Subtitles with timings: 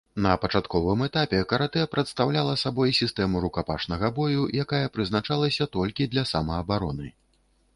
[0.25, 7.07] На пачатковым этапе каратэ прадстаўляла сабой сістэму рукапашнага бою, якая прызначалася толькі для самаабароны.